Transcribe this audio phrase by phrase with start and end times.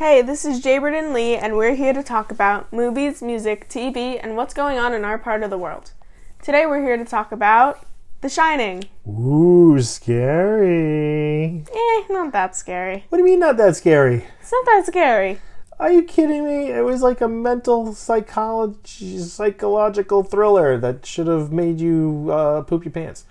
[0.00, 4.18] Hey, this is Jaybird and Lee, and we're here to talk about movies, music, TV,
[4.18, 5.92] and what's going on in our part of the world.
[6.42, 7.84] Today we're here to talk about
[8.22, 8.84] The Shining.
[9.06, 11.66] Ooh, scary.
[11.70, 13.04] Eh, not that scary.
[13.10, 14.24] What do you mean not that scary?
[14.40, 15.38] It's not that scary.
[15.78, 16.70] Are you kidding me?
[16.70, 22.86] It was like a mental psychology, psychological thriller that should have made you uh, poop
[22.86, 23.26] your pants.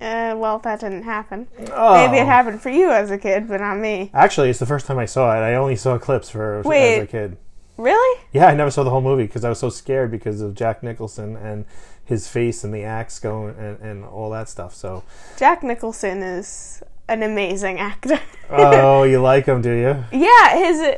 [0.00, 1.46] Uh, well, that didn't happen.
[1.72, 1.94] Oh.
[1.94, 4.10] Maybe it happened for you as a kid, but not me.
[4.14, 5.40] Actually, it's the first time I saw it.
[5.44, 6.96] I only saw clips for Wait.
[6.98, 7.36] as a kid.
[7.76, 8.20] Really?
[8.32, 10.82] Yeah, I never saw the whole movie because I was so scared because of Jack
[10.82, 11.64] Nicholson and
[12.04, 14.74] his face and the axe going and, and all that stuff.
[14.74, 15.02] So,
[15.38, 18.20] Jack Nicholson is an amazing actor.
[18.50, 20.04] oh, you like him, do you?
[20.12, 20.96] yeah, his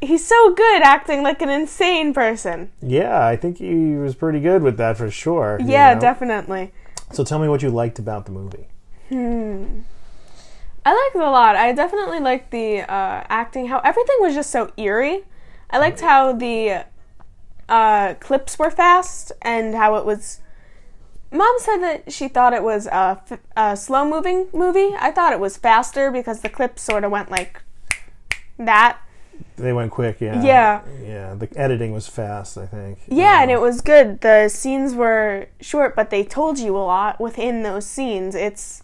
[0.00, 2.70] he's so good acting like an insane person.
[2.80, 5.58] Yeah, I think he was pretty good with that for sure.
[5.60, 6.00] you Yeah, know?
[6.00, 6.72] definitely.
[7.12, 8.68] So tell me what you liked about the movie.
[9.08, 9.80] Hmm.
[10.84, 11.56] I liked it a lot.
[11.56, 13.66] I definitely liked the uh, acting.
[13.68, 15.24] How everything was just so eerie.
[15.70, 16.86] I liked how the
[17.68, 20.40] uh, clips were fast and how it was.
[21.30, 24.94] Mom said that she thought it was a, f- a slow moving movie.
[24.98, 27.62] I thought it was faster because the clips sort of went like
[28.58, 28.98] that.
[29.56, 30.42] They went quick, yeah.
[30.42, 30.80] Yeah.
[31.04, 32.98] Yeah, the editing was fast, I think.
[33.08, 34.20] Yeah, and Um, it was good.
[34.20, 38.34] The scenes were short, but they told you a lot within those scenes.
[38.34, 38.82] It's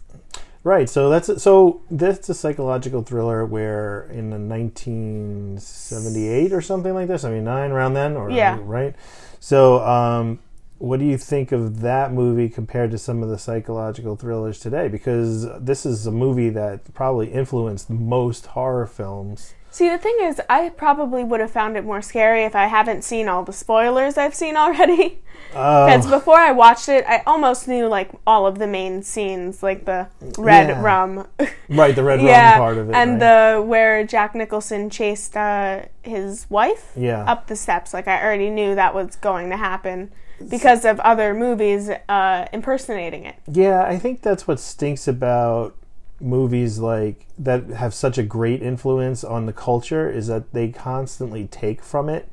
[0.63, 7.07] Right, so that's so that's a psychological thriller where in the 1978 or something like
[7.07, 8.57] this, I mean 9 around then or Yeah.
[8.63, 8.95] right?
[9.39, 10.39] So um
[10.77, 14.89] what do you think of that movie compared to some of the psychological thrillers today?
[14.89, 19.53] Because this is a movie that probably influenced most horror films.
[19.75, 23.03] See, the thing is, I probably would have found it more scary if I haven't
[23.03, 25.19] seen all the spoilers I've seen already.
[25.49, 29.61] Because Oh, before I watched it, I almost knew like all of the main scenes,
[29.61, 30.81] like the red Yeah.
[30.81, 31.27] rum.
[31.69, 32.95] right, the red yeah, rum part of it.
[32.95, 33.55] and right?
[33.55, 37.23] the where Jack Nicholson chased uh, his wife yeah.
[37.25, 37.93] up the steps.
[37.93, 40.11] Like I already knew that was going to happen
[40.49, 43.35] because of other movies uh, impersonating it.
[43.51, 45.75] Yeah, I think that's what stinks about
[46.19, 51.47] movies like that have such a great influence on the culture is that they constantly
[51.47, 52.29] take from it,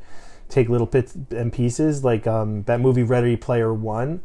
[0.49, 2.05] take little bits and pieces.
[2.05, 4.23] Like um, that movie Ready Player One.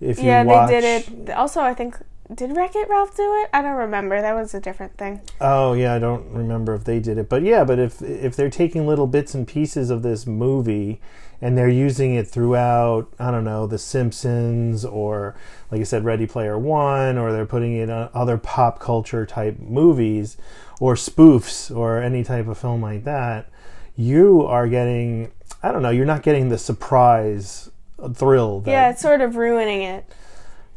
[0.00, 1.30] If you yeah, watch, they did it.
[1.30, 1.96] Also, I think
[2.34, 3.50] did Wreck It Ralph do it?
[3.52, 4.20] I don't remember.
[4.20, 5.20] That was a different thing.
[5.40, 8.50] Oh yeah, I don't remember if they did it, but yeah, but if if they're
[8.50, 11.00] taking little bits and pieces of this movie
[11.40, 15.36] and they're using it throughout, I don't know, The Simpsons or
[15.70, 19.58] like I said, Ready Player One, or they're putting it on other pop culture type
[19.60, 20.36] movies
[20.80, 23.48] or spoofs or any type of film like that,
[23.96, 25.30] you are getting,
[25.62, 27.70] I don't know, you're not getting the surprise
[28.14, 28.60] thrill.
[28.60, 30.04] That, Yeah, it's sort of ruining it.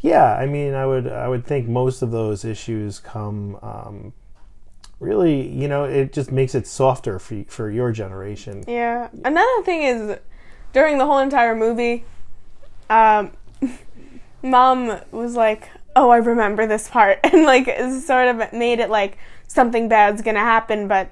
[0.01, 4.13] Yeah, I mean, I would I would think most of those issues come um,
[4.99, 8.63] really, you know, it just makes it softer for for your generation.
[8.67, 9.09] Yeah.
[9.23, 10.17] Another thing is,
[10.73, 12.03] during the whole entire movie,
[12.89, 13.31] um,
[14.41, 17.67] mom was like, "Oh, I remember this part," and like
[18.01, 21.11] sort of made it like something bad's gonna happen, but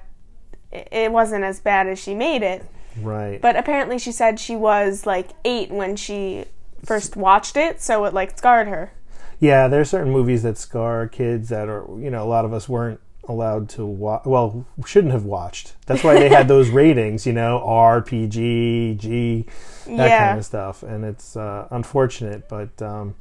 [0.72, 2.64] it- it wasn't as bad as she made it.
[3.00, 3.40] Right.
[3.40, 6.46] But apparently, she said she was like eight when she
[6.84, 8.92] first watched it, so it like scarred her.
[9.38, 12.52] yeah, there are certain movies that scar kids that are, you know, a lot of
[12.52, 14.22] us weren't allowed to watch.
[14.26, 15.74] Well, shouldn't have watched.
[15.86, 19.46] That's why they had those ratings, you know, R, PG, G,
[19.86, 20.26] that Yeah.
[20.26, 20.82] kind of stuff.
[20.82, 22.80] And it's uh, unfortunate, but.
[22.82, 23.14] Um,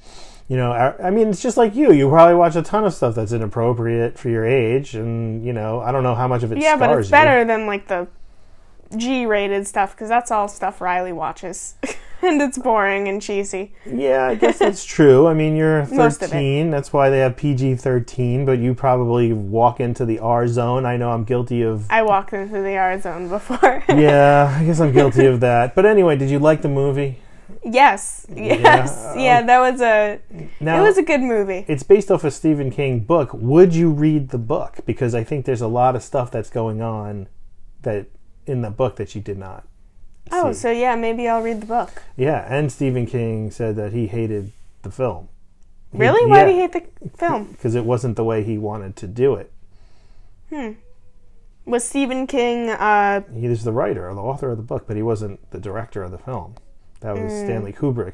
[0.48, 1.92] you know, I, I mean, it's just like you.
[1.94, 5.80] You probably watch a ton of stuff that's inappropriate for your age, and you know,
[5.80, 6.58] I don't know how much of it.
[6.58, 7.12] yeah, but it's you.
[7.12, 8.08] better than like the
[8.98, 11.76] G-rated stuff because that's all stuff Riley watches,
[12.24, 13.74] and it's boring and cheesy.
[13.86, 15.28] Yeah, I guess that's true.
[15.28, 16.34] I mean, you're Most of it.
[16.34, 16.70] 13.
[16.72, 20.86] That's why they have PG 13, but you probably walk into the R zone.
[20.86, 21.90] I know I'm guilty of.
[21.90, 23.84] I walked into the R zone before.
[23.90, 25.76] Yeah, I guess I'm guilty of that.
[25.76, 27.20] But anyway, did you like the movie?
[27.66, 29.42] yes, yes, yeah.
[29.44, 29.48] Oh.
[29.48, 30.20] That was a.
[30.60, 31.66] Now, it was a good movie.
[31.68, 33.34] it's based off a Stephen King book.
[33.34, 34.78] Would you read the book?
[34.86, 37.28] Because I think there's a lot of stuff that's going on
[37.82, 38.08] that
[38.46, 39.66] in the book that you did not.
[40.32, 42.04] Oh, so yeah, maybe I'll read the book.
[42.16, 44.52] Yeah, and Stephen King said that he hated
[44.84, 45.28] the film.
[45.92, 46.30] Really?
[46.30, 47.46] Why do you hate the film?
[47.52, 49.52] Because it wasn't the way he wanted to do it.
[50.50, 50.74] Hmm.
[51.66, 52.70] Was Stephen King?
[52.70, 55.60] uh he was the writer or the author of the book, but he wasn't the
[55.60, 56.56] director of the film.
[57.02, 58.14] That was Stanley Kubrick.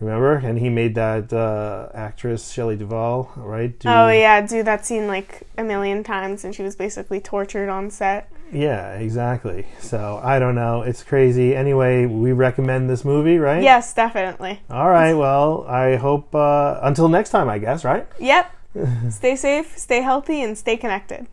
[0.00, 0.34] Remember?
[0.34, 3.76] And he made that uh, actress Shelley Duvall, right?
[3.78, 7.68] do- Oh yeah, do that scene like a million times, and she was basically tortured
[7.68, 8.30] on set.
[8.52, 9.66] Yeah, exactly.
[9.80, 10.82] So I don't know.
[10.82, 11.56] It's crazy.
[11.56, 13.62] Anyway, we recommend this movie, right?
[13.62, 14.60] Yes, definitely.
[14.70, 15.14] All right.
[15.14, 17.48] Well, I hope uh, until next time.
[17.48, 18.06] I guess, right?
[18.20, 18.52] Yep.
[19.10, 21.26] stay safe, stay healthy, and stay connected.